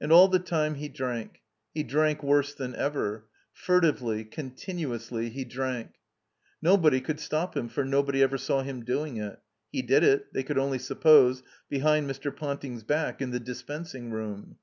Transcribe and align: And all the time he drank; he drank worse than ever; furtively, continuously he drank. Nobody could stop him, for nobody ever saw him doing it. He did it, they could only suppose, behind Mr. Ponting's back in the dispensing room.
And 0.00 0.10
all 0.10 0.28
the 0.28 0.38
time 0.38 0.76
he 0.76 0.88
drank; 0.88 1.42
he 1.74 1.82
drank 1.82 2.22
worse 2.22 2.54
than 2.54 2.74
ever; 2.74 3.26
furtively, 3.52 4.24
continuously 4.24 5.28
he 5.28 5.44
drank. 5.44 5.96
Nobody 6.62 7.02
could 7.02 7.20
stop 7.20 7.54
him, 7.54 7.68
for 7.68 7.84
nobody 7.84 8.22
ever 8.22 8.38
saw 8.38 8.62
him 8.62 8.82
doing 8.82 9.18
it. 9.18 9.40
He 9.70 9.82
did 9.82 10.04
it, 10.04 10.32
they 10.32 10.42
could 10.42 10.56
only 10.56 10.78
suppose, 10.78 11.42
behind 11.68 12.08
Mr. 12.08 12.34
Ponting's 12.34 12.82
back 12.82 13.20
in 13.20 13.30
the 13.30 13.40
dispensing 13.40 14.10
room. 14.10 14.56